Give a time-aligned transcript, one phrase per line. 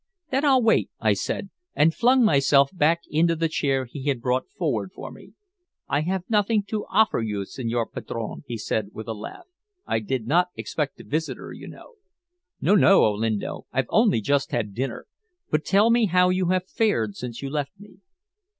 [0.31, 4.49] "Then I'll wait," I said, and flung myself back into the chair he had brought
[4.49, 5.33] forward for me.
[5.87, 9.45] "I have nothing to offer you, signer padrone," he said, with a laugh.
[9.85, 11.97] "I did not expect a visitor, you know."
[12.59, 13.67] "No, no, Olinto.
[13.71, 15.05] I've only just had dinner.
[15.51, 17.99] But tell me how you have fared since you left me."